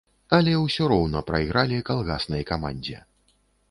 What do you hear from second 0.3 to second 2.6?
Але ўсё роўна прайгралі калгаснай